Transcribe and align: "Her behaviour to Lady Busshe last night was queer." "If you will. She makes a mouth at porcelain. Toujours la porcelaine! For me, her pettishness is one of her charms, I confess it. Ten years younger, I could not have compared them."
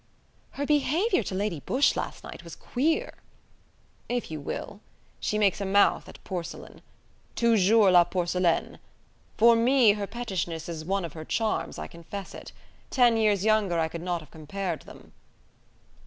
"Her 0.53 0.65
behaviour 0.65 1.21
to 1.21 1.35
Lady 1.35 1.59
Busshe 1.59 1.95
last 1.95 2.23
night 2.23 2.43
was 2.43 2.55
queer." 2.55 3.13
"If 4.09 4.31
you 4.31 4.39
will. 4.41 4.79
She 5.19 5.37
makes 5.37 5.61
a 5.61 5.63
mouth 5.63 6.09
at 6.09 6.23
porcelain. 6.23 6.81
Toujours 7.35 7.91
la 7.93 8.03
porcelaine! 8.05 8.79
For 9.37 9.55
me, 9.55 9.91
her 9.91 10.07
pettishness 10.07 10.67
is 10.67 10.83
one 10.83 11.05
of 11.05 11.13
her 11.13 11.23
charms, 11.23 11.77
I 11.77 11.85
confess 11.85 12.33
it. 12.33 12.51
Ten 12.89 13.15
years 13.15 13.45
younger, 13.45 13.77
I 13.77 13.89
could 13.89 14.01
not 14.01 14.21
have 14.21 14.31
compared 14.31 14.81
them." 14.89 15.11